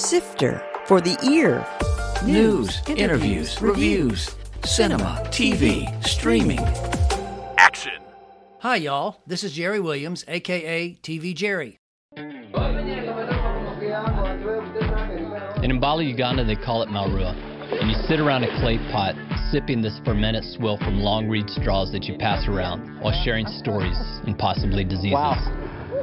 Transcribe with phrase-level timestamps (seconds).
[0.00, 1.62] Sifter for the ear.
[2.24, 4.34] News, interviews, reviews,
[4.64, 6.58] cinema, TV, streaming.
[7.58, 8.00] Action.
[8.60, 9.20] Hi, y'all.
[9.26, 11.80] This is Jerry Williams, aka TV Jerry.
[12.16, 12.48] In
[15.78, 17.34] Mbale, Uganda, they call it Malrua.
[17.78, 19.14] And you sit around a clay pot,
[19.52, 23.98] sipping this fermented swill from long reed straws that you pass around while sharing stories
[24.26, 25.12] and possibly diseases.
[25.12, 25.34] Wow.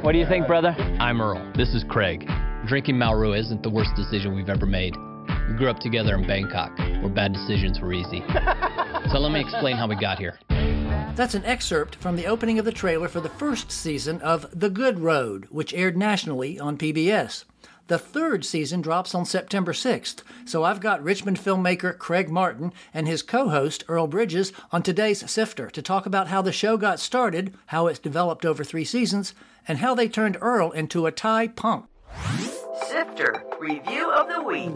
[0.02, 0.70] What do you think, brother?
[1.00, 1.52] I'm Earl.
[1.56, 2.30] This is Craig.
[2.66, 4.96] Drinking Marua isn't the worst decision we've ever made.
[5.48, 8.22] We grew up together in Bangkok, where bad decisions were easy.
[9.10, 10.38] so let me explain how we got here.
[11.14, 14.70] That's an excerpt from the opening of the trailer for the first season of The
[14.70, 17.44] Good Road, which aired nationally on PBS.
[17.86, 23.08] The third season drops on September 6th, so I've got Richmond filmmaker Craig Martin and
[23.08, 27.00] his co host Earl Bridges on today's Sifter to talk about how the show got
[27.00, 29.32] started, how it's developed over three seasons,
[29.66, 31.86] and how they turned Earl into a Thai punk.
[32.88, 34.74] Sifter Review of the Week.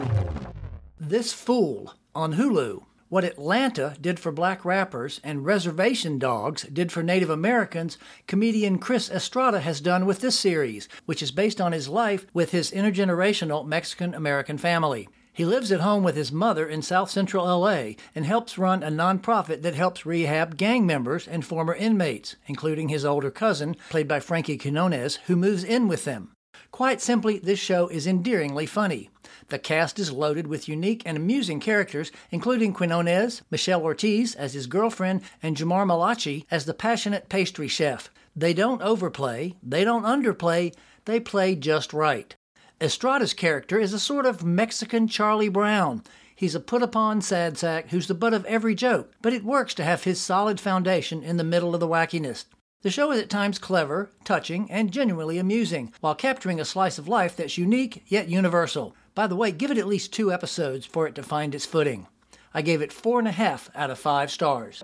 [0.99, 2.83] This Fool on Hulu.
[3.09, 9.09] What Atlanta did for black rappers and Reservation Dogs did for Native Americans, comedian Chris
[9.09, 13.65] Estrada has done with this series, which is based on his life with his intergenerational
[13.65, 15.09] Mexican American family.
[15.33, 18.91] He lives at home with his mother in South Central LA and helps run a
[18.91, 24.19] nonprofit that helps rehab gang members and former inmates, including his older cousin, played by
[24.19, 26.32] Frankie Quinones, who moves in with them.
[26.73, 29.11] Quite simply, this show is endearingly funny.
[29.49, 34.65] The cast is loaded with unique and amusing characters, including Quinones, Michelle Ortiz as his
[34.65, 38.09] girlfriend, and Jamar Malachi as the passionate pastry chef.
[38.35, 40.73] They don't overplay, they don't underplay,
[41.05, 42.35] they play just right.
[42.81, 46.01] Estrada's character is a sort of Mexican Charlie Brown.
[46.35, 49.75] He's a put upon sad sack who's the butt of every joke, but it works
[49.75, 52.45] to have his solid foundation in the middle of the wackiness.
[52.83, 57.07] The show is at times clever, touching, and genuinely amusing, while capturing a slice of
[57.07, 58.93] life that's unique yet universal.
[59.15, 62.07] By the way, give it at least two episodes for it to find its footing.
[62.53, 64.83] I gave it four and a half out of five stars.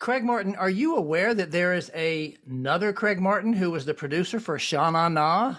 [0.00, 3.94] Craig Martin, are you aware that there is a, another Craig Martin who was the
[3.94, 5.54] producer for Sha Na Na?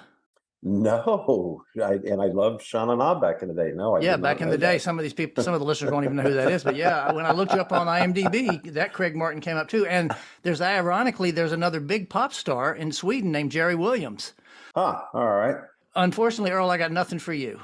[0.68, 3.72] No, I, and I loved Shauna Na back in the day.
[3.74, 4.82] No, I yeah, back in the day, that.
[4.82, 6.64] some of these people, some of the listeners won't even know who that is.
[6.64, 9.86] But yeah, when I looked you up on IMDb, that Craig Martin came up too.
[9.86, 10.12] And
[10.44, 14.34] there's ironically, there's another big pop star in Sweden named Jerry Williams.
[14.76, 15.56] Huh, all right.
[15.96, 17.62] Unfortunately, Earl, I got nothing for you.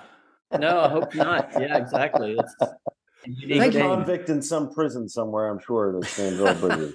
[0.57, 1.51] No, I hope not.
[1.59, 2.37] Yeah, exactly.
[2.39, 2.75] It's a
[3.25, 3.79] Thank He's you.
[3.81, 5.99] convict in some prison somewhere, I'm sure.
[5.99, 6.93] That's named Earl Bridges.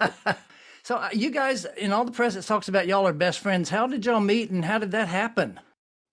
[0.82, 3.68] So uh, you guys, in all the press, it talks about y'all are best friends.
[3.68, 5.60] How did y'all meet, and how did that happen?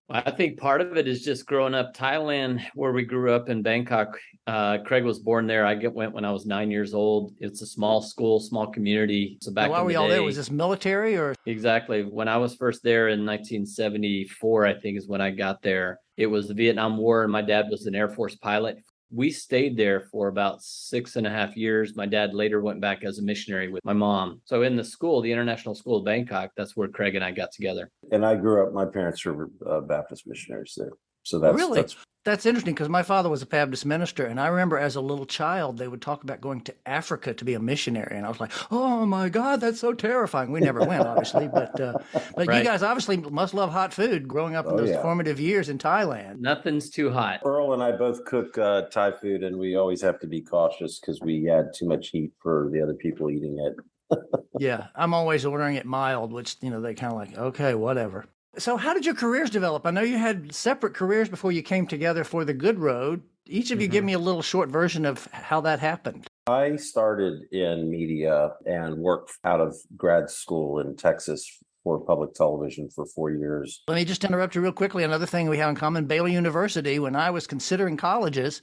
[0.07, 3.63] I think part of it is just growing up Thailand, where we grew up in
[3.63, 4.19] Bangkok.
[4.45, 5.65] Uh, Craig was born there.
[5.65, 7.33] I get, went when I was nine years old.
[7.39, 9.39] It's a small school, small community.
[9.41, 10.23] So back Why in were the y'all day, there?
[10.23, 11.33] Was this military or?
[11.47, 12.03] Exactly.
[12.03, 15.99] When I was first there in 1974, I think is when I got there.
[16.17, 18.77] It was the Vietnam War, and my dad was an Air Force pilot.
[19.11, 21.95] We stayed there for about six and a half years.
[21.95, 24.41] My dad later went back as a missionary with my mom.
[24.45, 27.51] So in the school, the International School of Bangkok, that's where Craig and I got
[27.51, 27.91] together.
[28.11, 30.91] and I grew up, my parents were uh, Baptist missionaries there.
[31.23, 31.81] So that's, really?
[31.81, 35.01] that's That's interesting because my father was a Baptist minister, and I remember as a
[35.01, 38.29] little child they would talk about going to Africa to be a missionary, and I
[38.29, 41.99] was like, "Oh my God, that's so terrifying." We never went, obviously, but uh,
[42.35, 44.27] but you guys obviously must love hot food.
[44.27, 45.03] Growing up in Oh, those yeah.
[45.03, 47.41] formative years in Thailand, Nothing's too hot.
[47.45, 50.99] Earl and I both cook uh, Thai food, and we always have to be cautious
[50.99, 54.17] because we add too much heat for the other people eating it.
[54.59, 58.25] yeah, I'm always ordering it mild, which you know they kind of like, okay, whatever.
[58.57, 59.85] So, how did your careers develop?
[59.85, 63.21] I know you had separate careers before you came together for the Good Road.
[63.45, 64.07] Each of you give mm-hmm.
[64.07, 66.27] me a little short version of how that happened.
[66.47, 72.89] I started in media and worked out of grad school in Texas for public television
[72.89, 73.83] for four years.
[73.87, 75.03] Let me just interrupt you real quickly.
[75.03, 78.61] Another thing we have in common Baylor University, when I was considering colleges,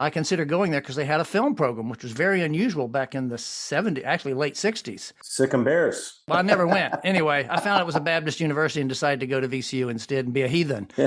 [0.00, 3.14] I considered going there because they had a film program, which was very unusual back
[3.14, 5.12] in the 70s, actually late 60s.
[5.22, 6.22] Sic 'em Bears.
[6.28, 6.94] Well, I never went.
[7.04, 10.24] Anyway, I found it was a Baptist university and decided to go to VCU instead
[10.24, 10.88] and be a heathen.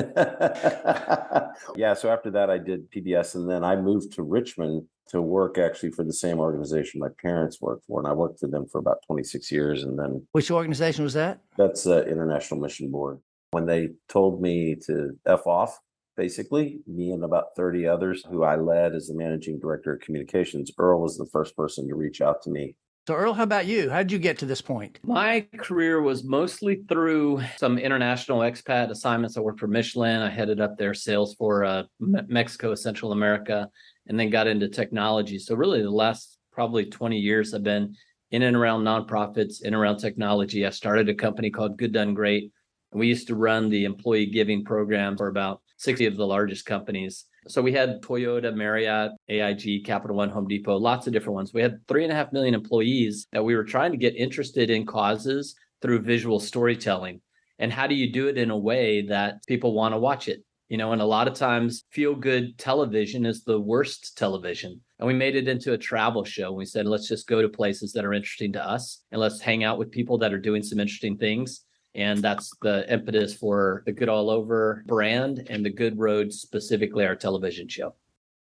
[1.75, 5.57] yeah, so after that, I did PBS, and then I moved to Richmond to work
[5.57, 8.78] actually for the same organization my parents worked for, and I worked for them for
[8.80, 11.39] about 26 years, and then Which organization was that?
[11.57, 13.19] that's uh, International Mission Board.
[13.51, 15.80] When they told me to f off,
[16.18, 20.72] basically, me and about 30 others who I led as the managing director of communications,
[20.78, 22.75] Earl was the first person to reach out to me
[23.08, 23.90] So, Earl, how about you?
[23.90, 25.00] How did you get to this point?
[25.04, 29.38] My career was mostly through some international expat assignments.
[29.38, 30.22] I worked for Michelin.
[30.22, 33.70] I headed up their sales for uh, Mexico, Central America,
[34.08, 35.40] and then got into technology.
[35.40, 37.96] So, really, the last probably 20 years, I've been
[38.31, 40.66] in and around nonprofits, in and around technology.
[40.66, 42.52] I started a company called Good Done Great.
[42.92, 46.65] And we used to run the employee giving program for about 60 of the largest
[46.65, 47.25] companies.
[47.47, 51.53] So we had Toyota, Marriott, AIG, Capital One, Home Depot, lots of different ones.
[51.53, 54.69] We had three and a half million employees that we were trying to get interested
[54.69, 57.21] in causes through visual storytelling.
[57.59, 60.44] And how do you do it in a way that people want to watch it?
[60.69, 64.81] You know, and a lot of times feel good television is the worst television.
[65.00, 66.51] And we made it into a travel show.
[66.51, 69.63] We said, let's just go to places that are interesting to us and let's hang
[69.63, 71.63] out with people that are doing some interesting things.
[71.95, 77.06] And that's the impetus for the Good All Over brand and the Good Road, specifically
[77.06, 77.95] our television show.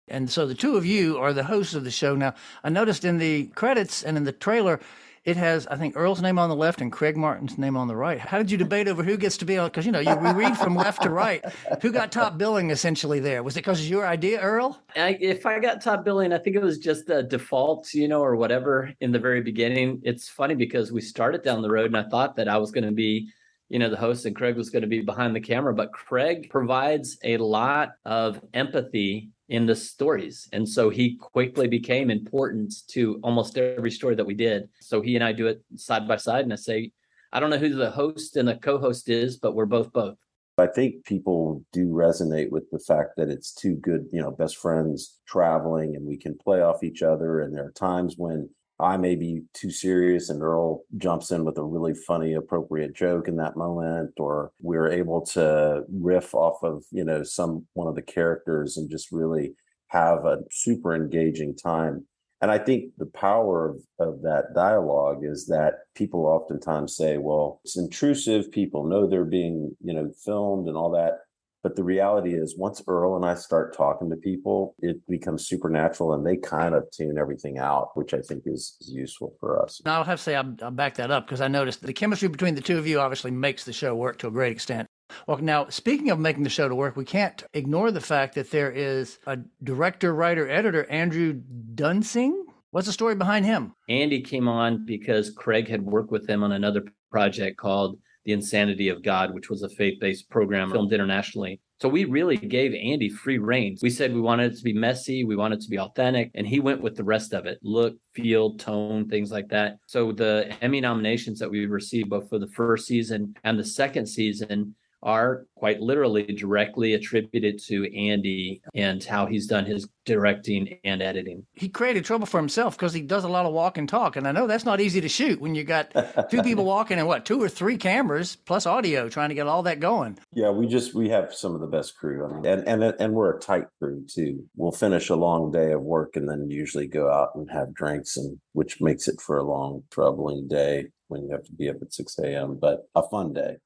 [0.09, 2.15] And so the two of you are the hosts of the show.
[2.15, 2.35] Now,
[2.65, 4.81] I noticed in the credits and in the trailer,
[5.25, 7.95] it has, I think, Earl's name on the left and Craig Martin's name on the
[7.95, 8.19] right.
[8.19, 9.69] How did you debate over who gets to be on?
[9.69, 11.45] Because, you know, you, we read from left to right.
[11.81, 13.45] Who got top billing essentially there?
[13.45, 14.83] Was it because your idea, Earl?
[14.97, 18.21] I, if I got top billing, I think it was just the default, you know,
[18.21, 20.01] or whatever in the very beginning.
[20.03, 22.85] It's funny because we started down the road and I thought that I was going
[22.85, 23.29] to be
[23.69, 26.51] you know the host and craig was going to be behind the camera but craig
[26.51, 30.49] provides a lot of empathy in the stories.
[30.53, 34.69] And so he quickly became important to almost every story that we did.
[34.81, 36.44] So he and I do it side by side.
[36.44, 36.93] And I say,
[37.33, 40.17] I don't know who the host and the co host is, but we're both both.
[40.59, 44.59] I think people do resonate with the fact that it's two good, you know, best
[44.59, 47.41] friends traveling and we can play off each other.
[47.41, 48.50] And there are times when
[48.82, 53.29] I may be too serious and Earl jumps in with a really funny, appropriate joke
[53.29, 57.94] in that moment, or we're able to riff off of, you know, some one of
[57.94, 59.55] the characters and just really
[59.88, 62.05] have a super engaging time.
[62.40, 67.61] And I think the power of, of that dialogue is that people oftentimes say, well,
[67.64, 68.50] it's intrusive.
[68.50, 71.19] People know they're being, you know, filmed and all that.
[71.62, 76.14] But the reality is, once Earl and I start talking to people, it becomes supernatural
[76.14, 79.81] and they kind of tune everything out, which I think is, is useful for us.
[79.85, 82.29] Now, I'll have to say, I'll, I'll back that up because I noticed the chemistry
[82.29, 84.88] between the two of you obviously makes the show work to a great extent.
[85.29, 88.50] Well, now, speaking of making the show to work, we can't ignore the fact that
[88.50, 91.35] there is a director, writer, editor, Andrew
[91.75, 92.47] Dunsing.
[92.70, 93.75] What's the story behind him?
[93.88, 98.89] Andy came on because Craig had worked with him on another project called the Insanity
[98.89, 101.61] of God, which was a faith based program filmed internationally.
[101.81, 103.77] So we really gave Andy free reign.
[103.83, 106.47] We said we wanted it to be messy, we wanted it to be authentic, and
[106.47, 109.79] he went with the rest of it look, feel, tone, things like that.
[109.87, 114.07] So the Emmy nominations that we received both for the first season and the second
[114.07, 121.03] season are quite literally directly attributed to Andy and how he's done his directing and
[121.03, 121.47] editing.
[121.53, 124.17] He created trouble for himself because he does a lot of walk and talk.
[124.17, 125.93] And I know that's not easy to shoot when you got
[126.31, 129.63] two people walking and what, two or three cameras plus audio trying to get all
[129.65, 130.19] that going.
[130.33, 132.27] Yeah, we just we have some of the best crew.
[132.27, 134.45] I mean, and and and we're a tight crew too.
[134.57, 138.17] We'll finish a long day of work and then usually go out and have drinks
[138.17, 141.77] and which makes it for a long, troubling day when you have to be up
[141.83, 142.59] at 6 a.m.
[142.61, 143.57] But a fun day.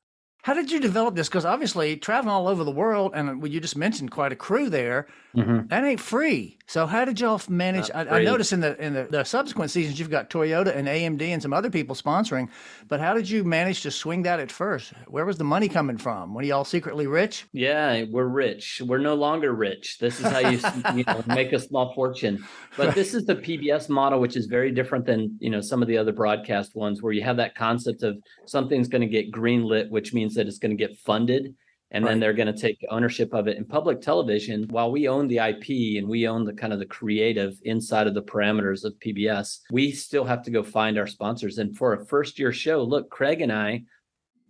[0.46, 1.28] How did you develop this?
[1.28, 4.70] Because obviously, traveling all over the world, and uh, you just mentioned quite a crew
[4.70, 5.67] there, mm-hmm.
[5.69, 6.59] that ain't free.
[6.69, 7.91] So, how did y'all manage?
[7.94, 11.23] I, I, noticed in the in the, the, subsequent seasons, you've got Toyota and AMD
[11.23, 12.49] and some other people sponsoring.
[12.88, 14.93] But how did you manage to swing that at first?
[15.06, 16.35] Where was the money coming from?
[16.35, 17.47] Were y'all secretly rich?
[17.53, 18.83] Yeah, we're rich.
[18.85, 19.99] We're no longer rich.
[19.99, 20.59] This is how you,
[20.94, 22.44] you know, make a small fortune.
[22.77, 25.88] But this is the PBS model, which is very different than you know some of
[25.88, 28.17] the other broadcast ones, where you have that concept of
[28.47, 31.55] something's going to get greenlit, which means that it's going to get funded
[31.93, 32.11] and right.
[32.11, 35.38] then they're going to take ownership of it in public television while we own the
[35.38, 35.64] ip
[35.99, 39.90] and we own the kind of the creative inside of the parameters of pbs we
[39.93, 41.59] still have to go find our sponsors.
[41.59, 43.83] And for a first year show look craig and i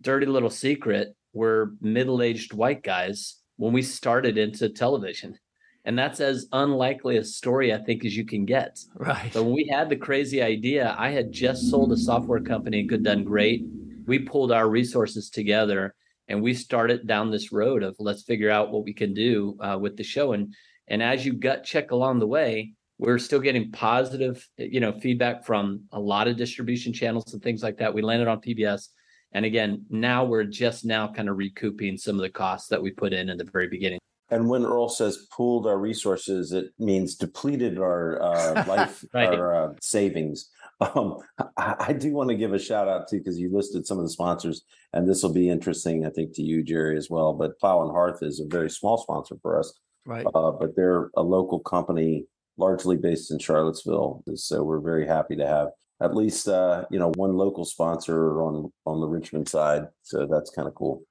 [0.01, 5.37] dirty little secret were middle-aged white guys when we started into television.
[5.85, 8.79] And that's as unlikely a story i think as you can get.
[8.95, 9.31] Right.
[9.31, 12.89] So when we had the crazy idea i had just sold a software company and
[12.89, 13.63] good done great.
[14.05, 15.93] We pulled our resources together
[16.27, 19.77] and we started down this road of let's figure out what we can do uh,
[19.79, 20.53] with the show and
[20.87, 25.45] and as you gut check along the way we're still getting positive you know feedback
[25.45, 28.87] from a lot of distribution channels and things like that we landed on pbs
[29.33, 32.91] and again now we're just now kind of recouping some of the costs that we
[32.91, 37.15] put in in the very beginning and when Earl says pooled our resources, it means
[37.15, 39.33] depleted our uh, life, right.
[39.33, 40.49] our uh, savings.
[40.79, 41.17] Um,
[41.57, 44.03] I, I, do want to give a shout out to because you listed some of
[44.03, 44.61] the sponsors,
[44.93, 47.33] and this will be interesting, I think, to you, Jerry, as well.
[47.33, 49.73] But Plow and Hearth is a very small sponsor for us,
[50.05, 50.25] right?
[50.35, 52.25] Uh, but they're a local company,
[52.57, 55.69] largely based in Charlottesville, so we're very happy to have
[55.99, 59.87] at least uh, you know one local sponsor on on the Richmond side.
[60.03, 61.03] So that's kind of cool.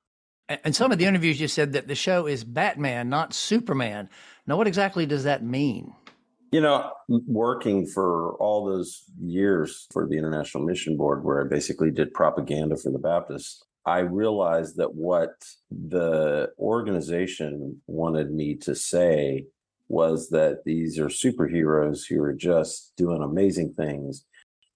[0.49, 4.08] And some of the interviews you said that the show is Batman, not Superman.
[4.46, 5.92] Now, what exactly does that mean?
[6.56, 6.90] You know,
[7.26, 12.78] working for all those years for the International Mission Board, where I basically did propaganda
[12.78, 15.34] for the Baptists, I realized that what
[15.70, 19.44] the organization wanted me to say
[19.88, 24.25] was that these are superheroes who are just doing amazing things.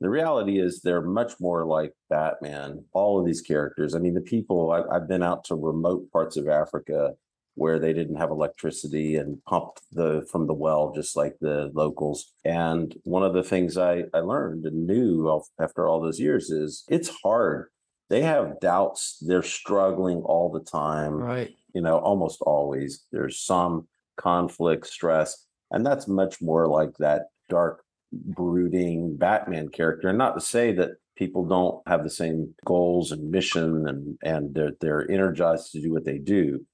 [0.02, 3.94] The reality is they're much more like Batman, all of these characters.
[3.94, 7.14] I mean, the people, I, I've been out to remote parts of Africa
[7.54, 12.32] where they didn't have electricity and pumped the from the well just like the locals.
[12.44, 16.84] And one of the things i i learned and knew after all those years is
[16.88, 17.68] it's hard.
[18.08, 19.22] They have doubts.
[19.26, 21.14] They're struggling all the time.
[21.14, 21.50] Right.
[21.74, 27.84] you know almost always there's some conflict stress and that's much more like that dark
[28.12, 30.08] brooding batman character.
[30.08, 34.54] And not to say that people don't have the same goals and mission and and
[34.54, 36.64] they're, they're energized to do what they do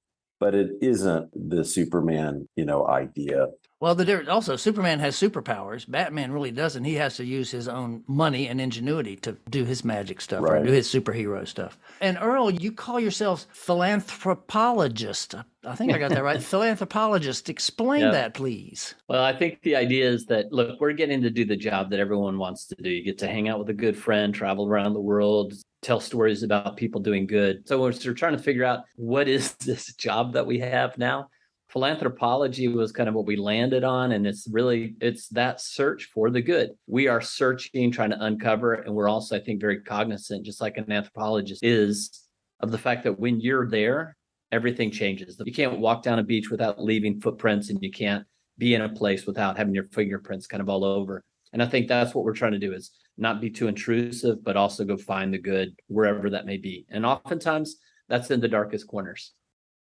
[0.41, 3.49] but it isn't the superman you know idea
[3.81, 5.85] Well, the difference also Superman has superpowers.
[5.89, 6.85] Batman really doesn't.
[6.85, 10.65] He has to use his own money and ingenuity to do his magic stuff or
[10.65, 11.77] do his superhero stuff.
[12.01, 15.35] And Earl, you call yourself philanthropologist.
[15.65, 16.43] I think I got that right.
[16.53, 17.49] philanthropologist.
[17.51, 18.11] Explain Yeah.
[18.13, 18.95] that, please.
[19.09, 22.01] Well, I think the idea is that look, we're getting to do the job that
[22.01, 22.89] everyone wants to do.
[22.89, 25.53] You get to hang out with a good friend, travel around the world,
[25.83, 27.67] tell stories about people doing good.
[27.69, 31.29] So we're trying to figure out what is this job that we have now.
[31.69, 36.31] Philanthropology was kind of what we landed on, and it's really it's that search for
[36.31, 36.71] the good.
[36.87, 40.77] We are searching, trying to uncover, and we're also, I think, very cognizant, just like
[40.77, 42.23] an anthropologist is,
[42.61, 44.17] of the fact that when you're there,
[44.53, 45.41] everything changes.
[45.45, 48.25] You can't walk down a beach without leaving footprints, and you can't
[48.59, 51.23] be in a place without having your fingerprints kind of all over.
[51.53, 54.57] And I think that's what we're trying to do is not be too intrusive, but
[54.57, 56.87] also go find the good wherever that may be.
[56.91, 57.77] And oftentimes
[58.09, 59.33] that's in the darkest corners.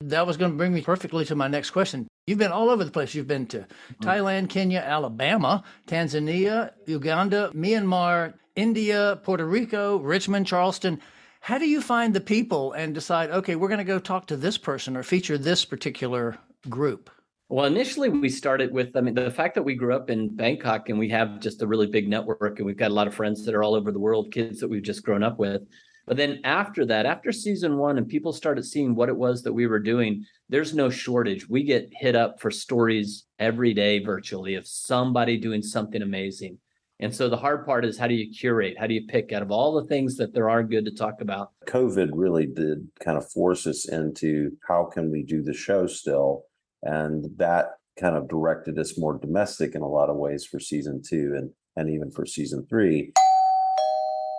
[0.00, 2.06] That was going to bring me perfectly to my next question.
[2.26, 3.14] You've been all over the place.
[3.14, 4.08] You've been to mm-hmm.
[4.08, 11.00] Thailand, Kenya, Alabama, Tanzania, Uganda, Myanmar, India, Puerto Rico, Richmond, Charleston.
[11.40, 14.36] How do you find the people and decide, okay, we're going to go talk to
[14.36, 17.10] this person or feature this particular group?
[17.50, 20.90] Well, initially we started with, I mean, the fact that we grew up in Bangkok
[20.90, 23.42] and we have just a really big network and we've got a lot of friends
[23.46, 25.62] that are all over the world, kids that we've just grown up with.
[26.06, 29.52] But then after that, after season one, and people started seeing what it was that
[29.54, 31.48] we were doing, there's no shortage.
[31.48, 36.58] We get hit up for stories every day virtually of somebody doing something amazing.
[37.00, 38.76] And so the hard part is how do you curate?
[38.78, 41.20] How do you pick out of all the things that there are good to talk
[41.20, 41.52] about?
[41.66, 46.44] covid really did kind of force us into how can we do the show still
[46.82, 51.02] and that kind of directed us more domestic in a lot of ways for season
[51.06, 53.12] two and and even for season three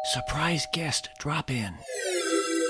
[0.05, 1.75] Surprise guest drop in.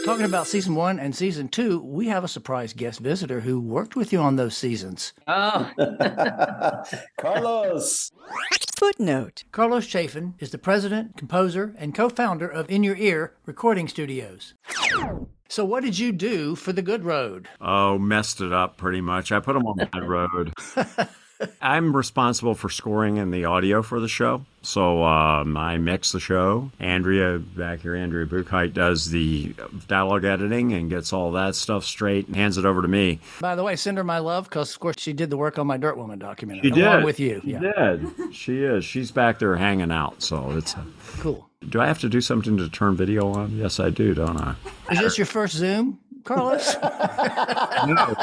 [0.03, 3.95] Talking about season one and season two, we have a surprise guest visitor who worked
[3.95, 5.13] with you on those seasons.
[5.27, 5.69] Oh,
[7.19, 8.11] carlos
[8.77, 13.87] Footnote Carlos Chafin is the president, composer, and co founder of In Your Ear Recording
[13.87, 14.53] Studios.
[15.51, 17.47] So, what did you do for The Good Road?
[17.59, 19.31] Oh, messed it up pretty much.
[19.31, 20.53] I put them on that road.
[21.61, 24.45] I'm responsible for scoring and the audio for the show.
[24.61, 26.69] So um, I mix the show.
[26.81, 29.55] Andrea, back here, Andrea Buchheit, does the
[29.87, 33.19] dialogue editing and gets all that stuff straight and hands it over to me.
[33.39, 35.65] By the way, send her my love because, of course, she did the work on
[35.65, 36.71] my Dirt Woman documentary.
[36.73, 37.05] She along did.
[37.05, 37.41] with you.
[37.43, 37.59] She Yeah.
[37.59, 38.35] did.
[38.35, 38.83] She is.
[38.85, 40.21] She's back there hanging out.
[40.21, 40.75] So it's.
[41.19, 41.48] Cool.
[41.67, 43.55] Do I have to do something to turn video on?
[43.57, 44.55] Yes, I do, don't I?
[44.91, 46.75] Is this your first Zoom, Carlos?
[46.81, 48.15] no,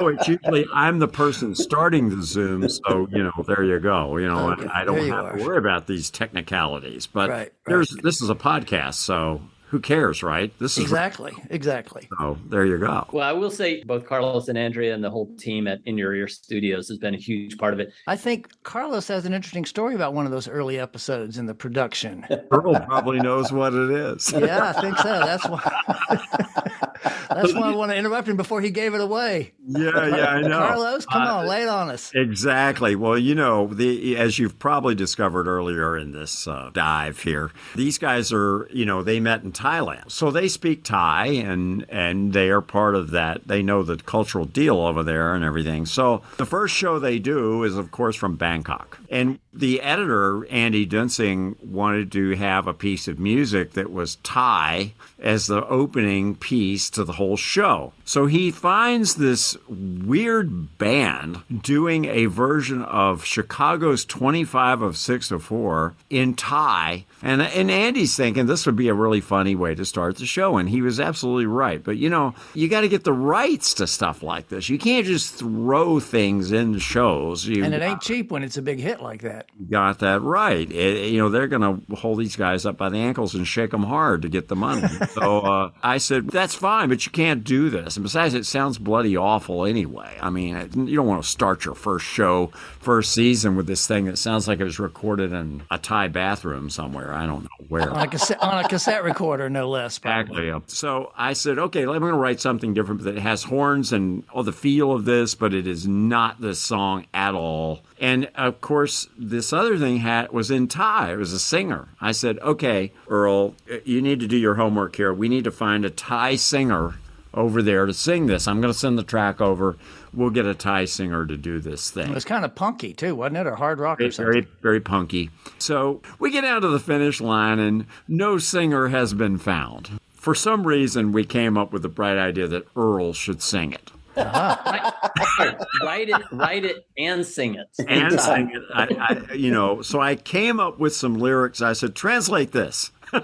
[0.00, 4.16] no, it's usually I'm the person starting the Zoom, so you know, there you go.
[4.16, 5.36] You know, Okay, I don't have are.
[5.36, 7.06] to worry about these technicalities.
[7.06, 10.52] But Right, there's this is a podcast, so who cares, right?
[10.58, 11.32] This is exactly.
[11.50, 12.08] Exactly.
[12.18, 13.06] So there you go.
[13.12, 16.14] well, I will say both Carlos and Andrea and the whole team at In Your
[16.14, 17.92] Ear Studios has been a huge part of it.
[18.06, 21.54] I think Carlos has an interesting story about one of those early episodes in the
[21.54, 22.26] production.
[22.50, 24.32] Earl probably knows what it is.
[24.32, 25.20] Yeah, I think so.
[25.20, 26.84] That's why.
[27.02, 29.52] That's why I want to interrupt him before he gave it away.
[29.66, 30.58] Yeah, yeah, I know.
[30.58, 32.10] Carlos, come Uh, on, lay it on us.
[32.14, 32.96] Exactly.
[32.96, 37.98] Well, you know, the as you've probably discovered earlier in this uh, dive here, these
[37.98, 42.50] guys are, you know, they met in Thailand, so they speak Thai, and and they
[42.50, 43.46] are part of that.
[43.46, 45.86] They know the cultural deal over there and everything.
[45.86, 50.84] So the first show they do is, of course, from Bangkok, and the editor Andy
[50.84, 56.90] Dunsing wanted to have a piece of music that was Thai as the opening piece
[56.90, 57.92] to the whole show.
[58.04, 65.38] So he finds this weird band doing a version of Chicago's 25 or 6 to
[65.38, 67.04] 4 in Thai.
[67.20, 70.56] And, and Andy's thinking this would be a really funny way to start the show.
[70.56, 71.82] And he was absolutely right.
[71.82, 74.68] But you know, you got to get the rights to stuff like this.
[74.68, 77.44] You can't just throw things in shows.
[77.44, 79.46] You, And it ain't cheap when it's a big hit like that.
[79.70, 80.70] got that right.
[80.70, 83.70] It, you know, they're going to hold these guys up by the ankles and shake
[83.70, 84.86] them hard to get the money.
[85.10, 87.96] so uh, I said, that's fine, but you can't do this.
[87.96, 90.16] And besides, it sounds bloody awful anyway.
[90.20, 92.48] I mean, you don't want to start your first show,
[92.80, 96.70] first season with this thing that sounds like it was recorded in a Thai bathroom
[96.70, 97.12] somewhere.
[97.12, 97.90] I don't know where.
[97.90, 99.98] on, a cassette, on a cassette recorder, no less.
[99.98, 100.48] Probably.
[100.48, 100.74] Exactly.
[100.74, 104.42] So I said, okay, I'm going to write something different that has horns and all
[104.42, 107.80] the feel of this, but it is not this song at all.
[108.00, 108.87] And of course,
[109.18, 111.12] this other thing had was in Thai.
[111.12, 111.88] It was a singer.
[112.00, 113.54] I said, okay, Earl,
[113.84, 115.12] you need to do your homework here.
[115.12, 116.94] We need to find a Thai singer
[117.34, 118.48] over there to sing this.
[118.48, 119.76] I'm going to send the track over.
[120.14, 122.10] We'll get a Thai singer to do this thing.
[122.10, 124.32] It was kind of punky too, wasn't it, or hard rock or something?
[124.32, 125.30] Very, very punky.
[125.58, 130.00] So we get out to the finish line, and no singer has been found.
[130.14, 133.92] For some reason, we came up with the bright idea that Earl should sing it.
[134.18, 135.60] Uh-huh.
[135.82, 137.68] write it, write it, and sing it.
[137.86, 138.62] And sing it.
[138.74, 141.62] I, I, you know, so I came up with some lyrics.
[141.62, 142.90] I said, translate this.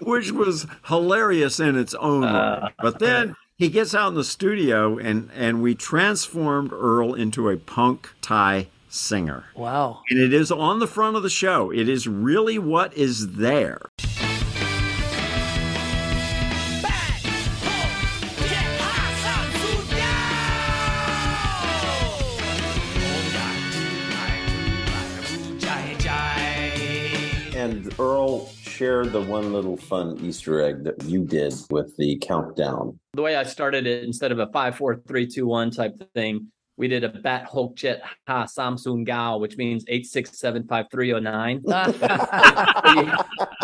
[0.00, 2.28] Which was hilarious in its own way.
[2.28, 7.48] Uh, but then he gets out in the studio and and we transformed Earl into
[7.48, 9.44] a punk Thai singer.
[9.54, 10.02] Wow.
[10.10, 11.70] And it is on the front of the show.
[11.70, 13.80] It is really what is there.
[27.76, 32.98] And Earl, share the one little fun Easter egg that you did with the countdown.
[33.12, 36.50] The way I started it, instead of a five, four, three, two, one type thing,
[36.76, 41.62] we did a bat hok jet ha samsung gao which means 8675309
[42.84, 43.12] so, you,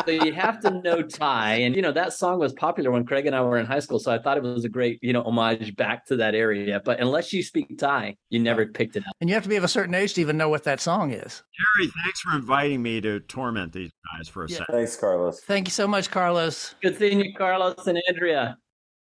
[0.05, 3.27] so you have to know thai and you know that song was popular when craig
[3.27, 5.23] and i were in high school so i thought it was a great you know
[5.23, 9.15] homage back to that area but unless you speak thai you never picked it up.
[9.21, 11.13] And you have to be of a certain age to even know what that song
[11.13, 11.43] is.
[11.77, 14.59] Jerry thanks for inviting me to torment these guys for a yeah.
[14.59, 14.75] second.
[14.75, 15.41] Thanks carlos.
[15.41, 16.75] Thank you so much carlos.
[16.83, 18.57] Good seeing you carlos and andrea.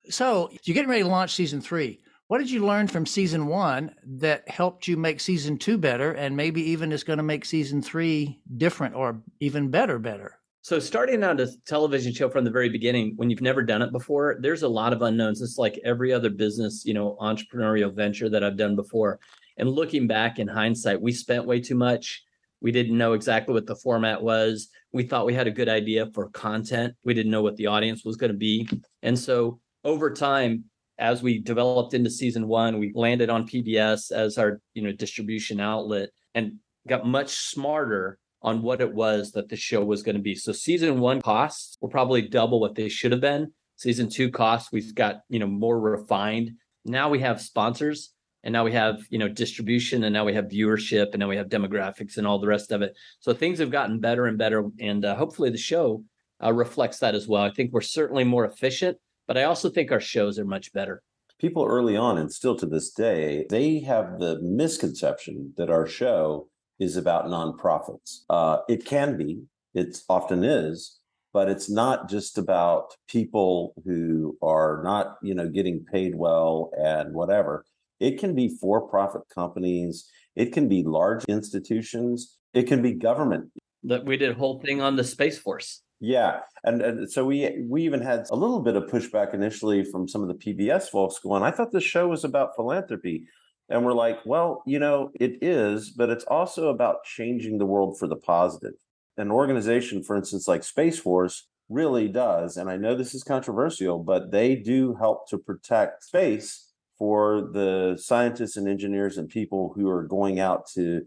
[0.09, 3.95] So you're getting ready to launch season three what did you learn from season one
[4.05, 7.81] that helped you make season two better and maybe even is going to make season
[7.81, 10.39] three different or even better, better?
[10.63, 13.93] So starting out a television show from the very beginning, when you've never done it
[13.93, 15.41] before, there's a lot of unknowns.
[15.41, 19.21] It's like every other business, you know, entrepreneurial venture that I've done before.
[19.59, 22.25] And looking back in hindsight, we spent way too much.
[22.61, 24.69] We didn't know exactly what the format was.
[24.93, 26.95] We thought we had a good idea for content.
[27.05, 28.69] We didn't know what the audience was going to be.
[29.03, 30.65] And so over time,
[30.99, 35.61] as we developed into season one, we landed on PBS as our you know distribution
[35.61, 36.55] outlet and
[36.89, 40.35] got much smarter on what it was that the show was going to be.
[40.35, 43.53] So season one costs were probably double what they should have been.
[43.77, 46.53] Season two costs we've got you know more refined.
[46.85, 50.47] Now we have sponsors and now we have you know distribution and now we have
[50.47, 52.97] viewership and now we have demographics and all the rest of it.
[53.21, 56.05] So things have gotten better and better and uh, hopefully the show
[56.43, 57.43] uh, reflects that as well.
[57.43, 61.03] I think we're certainly more efficient but I also think our shows are much better.
[61.39, 66.49] People early on and still to this day, they have the misconception that our show
[66.79, 68.21] is about nonprofits.
[68.31, 69.43] Uh, it can be,
[69.75, 70.99] it often is,
[71.33, 77.13] but it's not just about people who are not, you know, getting paid well and
[77.13, 77.65] whatever.
[78.01, 80.09] It can be for-profit companies.
[80.35, 82.37] It can be large institutions.
[82.55, 83.51] It can be government.
[83.83, 85.83] That we did a whole thing on the Space Force.
[85.99, 90.07] Yeah, and, and so we we even had a little bit of pushback initially from
[90.09, 93.27] some of the PBS folks going, I thought the show was about philanthropy.
[93.69, 97.99] And we're like, well, you know, it is, but it's also about changing the world
[97.99, 98.75] for the positive.
[99.17, 103.99] An organization, for instance, like Space Force really does, and I know this is controversial,
[103.99, 109.89] but they do help to protect space for the scientists and engineers and people who
[109.89, 111.03] are going out to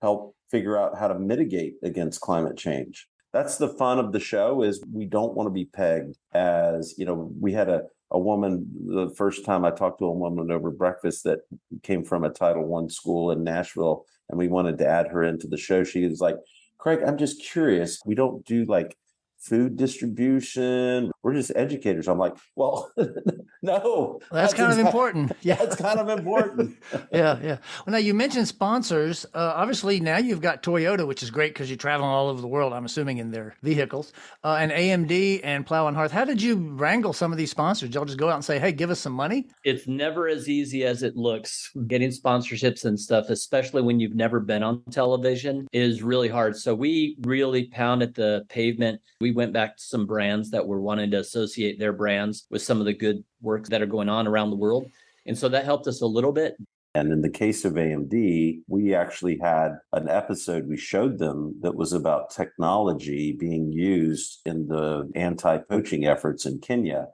[0.00, 4.62] help figure out how to mitigate against climate change that's the fun of the show
[4.62, 8.64] is we don't want to be pegged as you know we had a a woman
[8.86, 11.40] the first time i talked to a woman over breakfast that
[11.82, 15.48] came from a title one school in nashville and we wanted to add her into
[15.48, 16.36] the show she was like
[16.78, 18.96] craig i'm just curious we don't do like
[19.44, 21.10] food distribution.
[21.24, 22.06] We're just educators.
[22.06, 23.08] I'm like, well, no.
[23.62, 25.32] Well, that's, that's, kind of important.
[25.40, 26.76] Yeah, it's kind of important.
[27.10, 27.56] yeah, yeah.
[27.86, 29.24] Well, now you mentioned sponsors.
[29.32, 32.46] Uh, obviously, now you've got Toyota, which is great because you're traveling all over the
[32.46, 32.74] world.
[32.74, 34.12] I'm assuming in their vehicles,
[34.44, 36.12] uh, and AMD and Plow and Hearth.
[36.12, 37.88] How did you wrangle some of these sponsors?
[37.88, 39.46] Did y'all just go out and say, "Hey, give us some money"?
[39.64, 41.70] It's never as easy as it looks.
[41.86, 46.54] Getting sponsorships and stuff, especially when you've never been on television, is really hard.
[46.54, 49.00] So we really pounded the pavement.
[49.22, 52.80] We went back to some brands that were wanting to associate their brands with some
[52.80, 54.86] of the good work that are going on around the world.
[55.26, 56.56] And so that helped us a little bit.
[56.96, 61.74] And in the case of AMD, we actually had an episode we showed them that
[61.74, 67.08] was about technology being used in the anti poaching efforts in Kenya.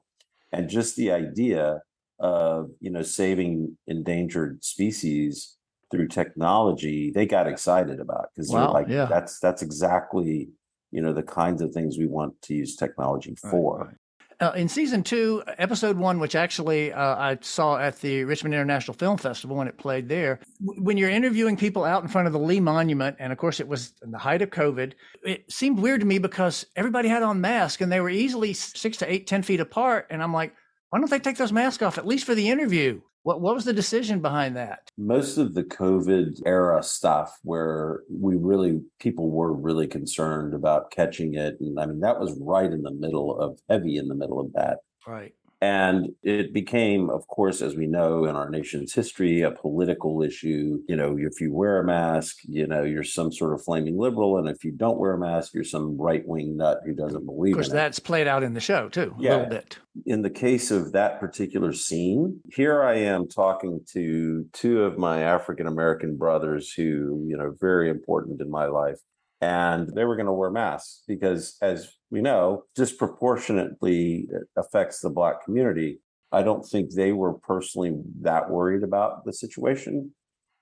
[0.53, 1.81] And just the idea
[2.19, 5.57] of, you know, saving endangered species
[5.91, 9.07] through technology, they got excited about because Wow, they're like, yeah.
[9.07, 10.51] that's that's exactly,
[10.91, 13.95] you know, the kinds of things we want to use technology for.
[14.41, 18.95] Uh, in season two, episode one, which actually uh, I saw at the Richmond International
[18.95, 22.33] Film Festival when it played there, w- when you're interviewing people out in front of
[22.33, 25.79] the Lee Monument, and of course it was in the height of COVID, it seemed
[25.79, 29.27] weird to me because everybody had on masks and they were easily six to eight,
[29.27, 30.07] ten feet apart.
[30.09, 30.55] And I'm like,
[30.89, 33.03] why don't they take those masks off at least for the interview?
[33.23, 34.91] What What was the decision behind that?
[34.97, 41.35] most of the COVID era stuff where we really, people were really concerned about catching
[41.35, 41.57] it.
[41.61, 44.53] And I mean, that was right in the middle of heavy in the middle of
[44.55, 44.79] that.
[45.07, 45.35] Right.
[45.63, 50.79] And it became, of course, as we know in our nation's history, a political issue.
[50.89, 54.39] You know, if you wear a mask, you know, you're some sort of flaming liberal.
[54.39, 57.53] And if you don't wear a mask, you're some right wing nut who doesn't believe
[57.53, 59.33] Of course, in it that's played out in the show too, a Yeah.
[59.35, 59.79] little bit.
[60.07, 65.21] in the case of that particular scene, here I am talking to two of my
[65.23, 68.99] African American brothers who, you know, very important in my life.
[69.41, 75.45] And they were going to wear masks because, as we know, disproportionately affects the Black
[75.45, 76.01] community.
[76.33, 80.13] I don't think they were personally that worried about the situation.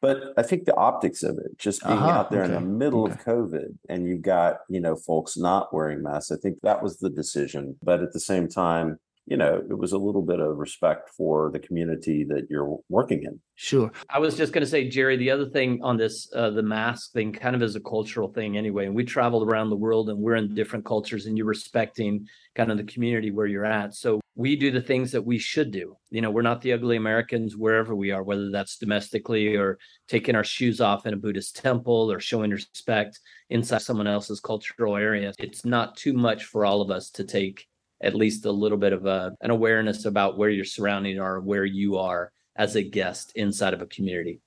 [0.00, 3.02] But I think the optics of it, just being Uh-huh, out there in the middle
[3.02, 3.14] okay.
[3.14, 6.98] of COVID and you've got, you know, folks not wearing masks, I think that was
[6.98, 7.76] the decision.
[7.82, 11.50] But at the same time, you know, it was a little bit of respect for
[11.52, 13.38] the community that you're working in.
[13.56, 13.90] Sure.
[14.08, 17.12] I was just going to say, Jerry, the other thing on this, uh, the mask
[17.12, 18.86] thing kind of is a cultural thing anyway.
[18.86, 22.70] And we traveled around the world and we're in different cultures and you're respecting kind
[22.70, 23.94] of the community where you're at.
[23.94, 25.96] So we do the things that we should do.
[26.10, 30.36] You know, we're not the ugly Americans wherever we are, whether that's domestically or taking
[30.36, 35.32] our shoes off in a Buddhist temple or showing respect inside someone else's cultural area.
[35.38, 37.66] It's not too much for all of us to take
[38.00, 41.64] at least a little bit of a, an awareness about where your surrounding are, where
[41.64, 44.40] you are as a guest inside of a community.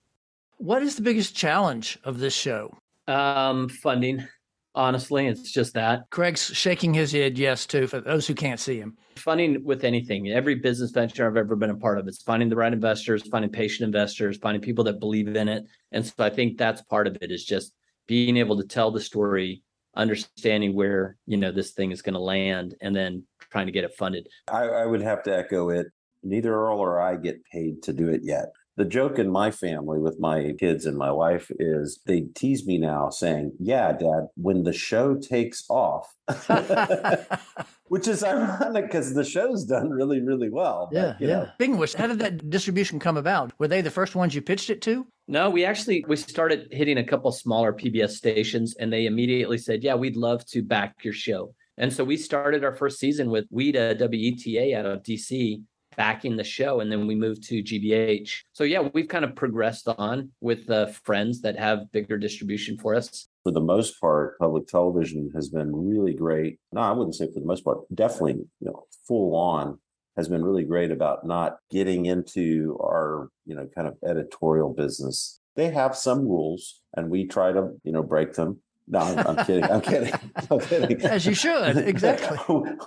[0.57, 2.77] What is the biggest challenge of this show?
[3.07, 4.27] Um, funding,
[4.75, 8.77] honestly, it's just that Craig's shaking his head yes too for those who can't see
[8.77, 8.95] him.
[9.15, 10.29] funding with anything.
[10.29, 13.51] Every business venture I've ever been a part of, it's finding the right investors, finding
[13.51, 15.65] patient investors, finding people that believe in it.
[15.91, 17.73] And so I think that's part of it is just
[18.07, 19.63] being able to tell the story,
[19.95, 23.83] understanding where you know this thing is going to land, and then trying to get
[23.83, 24.27] it funded.
[24.51, 25.87] I, I would have to echo it.
[26.23, 28.45] Neither Earl or I get paid to do it yet.
[28.77, 32.77] The joke in my family with my kids and my wife is they tease me
[32.77, 36.07] now saying, Yeah, dad, when the show takes off,
[37.87, 40.89] which is ironic because the show's done really, really well.
[40.91, 41.33] but, Yeah, you yeah.
[41.39, 43.51] know, Speaking of which, how did that distribution come about?
[43.59, 45.05] Were they the first ones you pitched it to?
[45.27, 49.83] No, we actually we started hitting a couple smaller PBS stations, and they immediately said,
[49.83, 53.49] "Yeah, we'd love to back your show." And so we started our first season with
[53.51, 55.61] WETA WETA out of DC
[55.97, 58.39] backing the show, and then we moved to GBH.
[58.53, 62.95] So yeah, we've kind of progressed on with uh, friends that have bigger distribution for
[62.95, 63.27] us.
[63.43, 66.59] for the most part, public television has been really great.
[66.71, 69.79] No, I wouldn't say for the most part, definitely, you know, full on
[70.17, 75.39] has been really great about not getting into our, you know, kind of editorial business.
[75.55, 78.61] They have some rules and we try to, you know, break them.
[78.87, 79.63] No, I'm, I'm kidding.
[79.63, 80.13] I'm kidding.
[80.51, 81.01] I'm kidding.
[81.03, 82.37] As you should, exactly.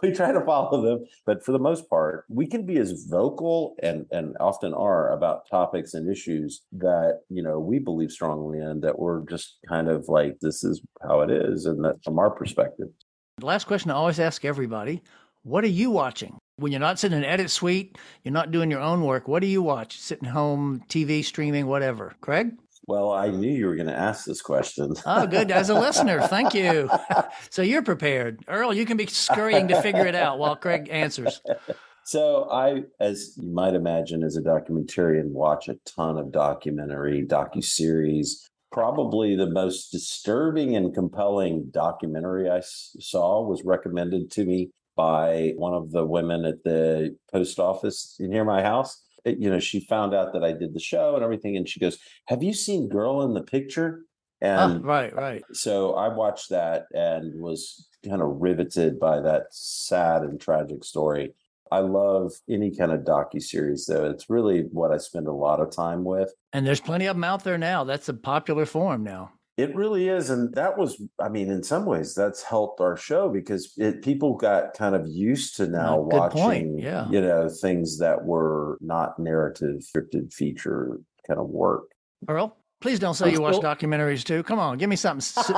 [0.03, 3.75] we try to follow them, but for the most part, we can be as vocal
[3.83, 8.81] and and often are about topics and issues that you know we believe strongly in.
[8.81, 12.31] That we're just kind of like this is how it is, and that from our
[12.31, 12.89] perspective.
[13.39, 15.03] The last question I always ask everybody
[15.43, 16.39] What are you watching?
[16.57, 19.41] When you're not sitting in an edit suite, you're not doing your own work, what
[19.41, 19.99] do you watch?
[19.99, 22.15] Sitting home, TV, streaming, whatever.
[22.21, 22.53] Craig?
[22.87, 24.95] Well, I knew you were going to ask this question.
[25.07, 25.51] Oh, good.
[25.51, 26.91] As a listener, thank you.
[27.51, 28.45] So you're prepared.
[28.49, 31.41] Earl, you can be scurrying to figure it out while Craig answers.
[32.05, 38.49] So I, as you might imagine, as a documentarian, watch a ton of documentary, docu-series.
[38.73, 45.75] Probably the most disturbing and compelling documentary I saw was recommended to me by one
[45.75, 49.01] of the women at the post office near my house.
[49.25, 51.81] It- you know, she found out that I did the show and everything, and she
[51.81, 54.03] goes, "Have you seen Girl in the Picture?"
[54.43, 55.43] Ah, And right, right.
[55.53, 61.35] so I watched that and was kind of riveted by that sad and tragic story.
[61.73, 64.05] I love any kind of docu series, though.
[64.11, 66.33] It's really what I spend a lot of time with.
[66.53, 67.85] And there's plenty of them out there now.
[67.85, 69.33] That's a popular form now.
[69.57, 73.29] It really is, and that was, I mean, in some ways, that's helped our show
[73.29, 76.35] because it, people got kind of used to now good point,
[76.73, 77.09] watching, yeah.
[77.09, 81.85] you know, things that were not narrative scripted feature kind of work.
[82.29, 84.43] Earl, please don't say I'm you watch documentaries too.
[84.43, 85.45] Come on, give me something.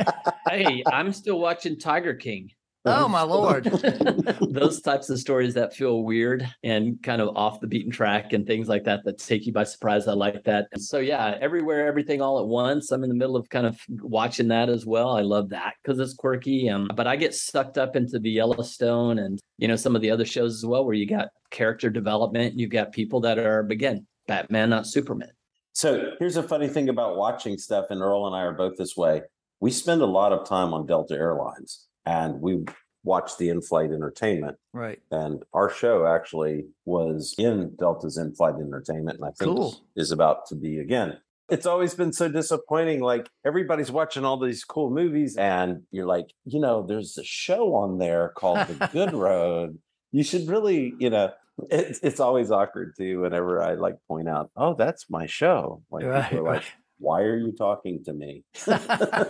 [0.48, 2.50] hey, I'm still watching Tiger King.
[2.84, 3.64] Oh my lord!
[4.50, 8.46] Those types of stories that feel weird and kind of off the beaten track and
[8.46, 10.08] things like that that take you by surprise.
[10.08, 10.68] I like that.
[10.78, 12.90] So yeah, everywhere, everything all at once.
[12.90, 15.10] I'm in the middle of kind of watching that as well.
[15.10, 16.68] I love that because it's quirky.
[16.68, 20.10] Um, but I get sucked up into the Yellowstone and you know some of the
[20.10, 22.58] other shows as well, where you got character development.
[22.58, 25.30] You've got people that are again Batman, not Superman.
[25.72, 28.96] So here's a funny thing about watching stuff, and Earl and I are both this
[28.96, 29.22] way.
[29.60, 32.64] We spend a lot of time on Delta Airlines and we
[33.02, 34.56] watched the in flight entertainment.
[34.72, 35.00] Right.
[35.10, 39.80] And our show actually was in Delta's in flight entertainment, and I think Cool.
[39.96, 41.18] is, about to be again.
[41.48, 43.00] It's always been so disappointing.
[43.00, 47.74] Like everybody's watching all these cool movies, and you're like, you know, there's a show
[47.74, 49.78] on there called The Good Road.
[50.12, 51.30] You should really, you know,
[51.70, 53.20] it's it's always awkward too.
[53.22, 55.82] Whenever I like point out, oh, that's my show.
[55.90, 56.64] Like Right, people are like,
[56.99, 58.31] why are you talking to me?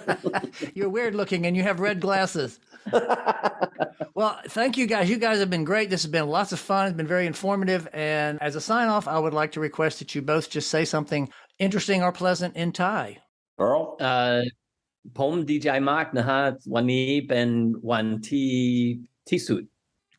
[0.73, 2.59] You're weird looking and you have red glasses.
[4.13, 5.09] Well, thank you guys.
[5.09, 5.89] You guys have been great.
[5.89, 6.87] This has been lots of fun.
[6.87, 7.87] It's been very informative.
[7.91, 10.85] And as a sign off, I would like to request that you both just say
[10.85, 13.17] something interesting or pleasant in Thai.
[13.57, 14.41] Earl, Uh,
[15.17, 16.41] ผมดีใจมากนะฮะ
[16.73, 17.49] วันนี้เป็น
[17.91, 18.53] วันที่
[19.29, 19.61] ที่สุด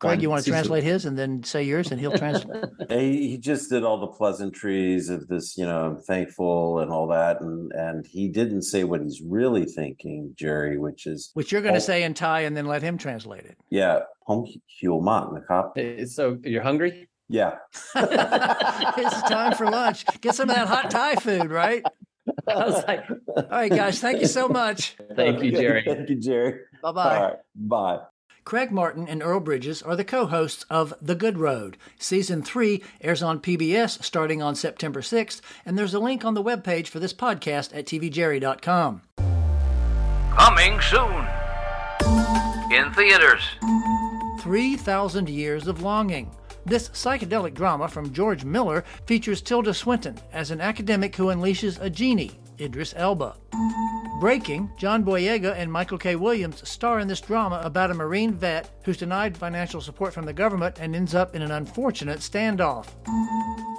[0.02, 2.64] Greg, you want to translate his and then say yours and he'll translate.
[2.90, 7.08] he, he just did all the pleasantries of this, you know, I'm thankful and all
[7.10, 11.62] that, and and he didn't say what he's really thinking, Jerry, which is Which you're
[11.62, 11.92] going to Oh.
[11.92, 13.58] say in Thai and then let him translate it.
[13.70, 14.48] yeah, home
[14.80, 15.78] human, cop.
[16.08, 17.08] So you're hungry?
[17.30, 17.56] Yeah.
[17.96, 20.06] it's time for lunch.
[20.20, 21.84] Get some of that hot Thai food, right?
[22.48, 24.00] I was like, All right, guys.
[24.00, 24.96] Thank you so much.
[25.16, 25.84] thank you, Jerry.
[25.86, 26.60] Thank you, Jerry.
[26.82, 27.16] Bye bye.
[27.18, 27.38] All right.
[27.56, 28.00] Bye.
[28.44, 31.78] Craig Martin and Earl Bridges are the co hosts of The Good Road.
[32.00, 36.44] Season 3 airs on PBS starting on September 6th, and there's a link on the
[36.44, 39.02] webpage for this podcast at tvjerry.com.
[40.36, 41.28] Coming soon.
[42.72, 43.44] In theaters.
[44.40, 46.36] 3,000 Years of Longing.
[46.66, 51.90] This psychedelic drama from George Miller features Tilda Swinton as an academic who unleashes a
[51.90, 53.36] genie, Idris Elba.
[54.20, 56.16] Breaking, John Boyega and Michael K.
[56.16, 60.34] Williams star in this drama about a Marine vet who's denied financial support from the
[60.34, 62.88] government and ends up in an unfortunate standoff.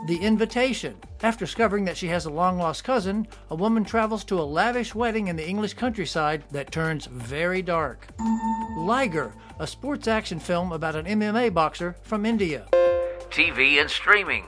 [0.08, 0.96] The Invitation.
[1.22, 4.96] After discovering that she has a long lost cousin, a woman travels to a lavish
[4.96, 8.08] wedding in the English countryside that turns very dark.
[8.76, 12.66] Liger, a sports action film about an MMA boxer from India.
[13.30, 14.46] TV and streaming.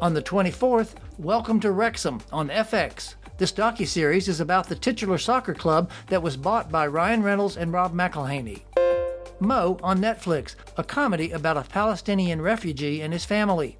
[0.00, 3.16] On the 24th, Welcome to Wrexham on FX.
[3.38, 7.72] This docuseries is about the titular soccer club that was bought by Ryan Reynolds and
[7.72, 8.62] Rob McElhenney.
[9.38, 13.78] Mo on Netflix, a comedy about a Palestinian refugee and his family.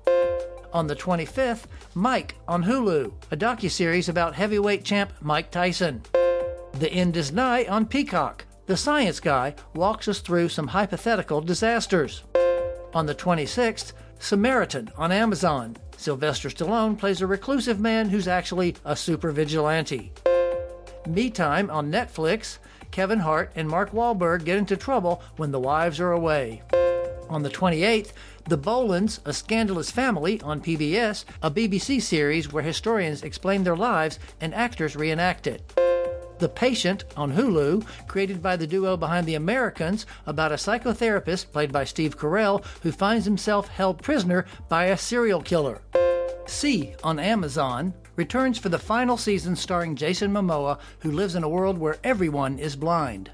[0.73, 6.03] On the 25th, Mike on Hulu, a docuseries about heavyweight champ Mike Tyson.
[6.75, 8.45] The End is Nye on Peacock.
[8.67, 12.23] The science guy walks us through some hypothetical disasters.
[12.95, 15.77] On the 26th, Samaritan on Amazon.
[15.97, 20.13] Sylvester Stallone plays a reclusive man who's actually a super vigilante.
[21.07, 22.59] Me Time on Netflix.
[22.91, 26.63] Kevin Hart and Mark Wahlberg get into trouble when the wives are away.
[27.29, 28.13] On the 28th,
[28.49, 34.19] The Boleyns, A Scandalous Family on PBS, a BBC series where historians explain their lives
[34.41, 35.79] and actors reenact it.
[36.39, 41.73] The Patient on Hulu, created by the duo behind The Americans, about a psychotherapist played
[41.73, 45.81] by Steve Carell who finds himself held prisoner by a serial killer.
[46.47, 51.49] See on Amazon returns for the final season starring Jason Momoa, who lives in a
[51.49, 53.31] world where everyone is blind.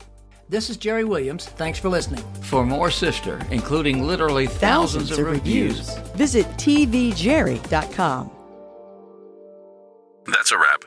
[0.48, 1.46] This is Jerry Williams.
[1.46, 2.22] Thanks for listening.
[2.42, 8.30] For more Sifter, including literally thousands, of reviews Visit tvjerry.com.
[10.26, 10.84] That's a wrap.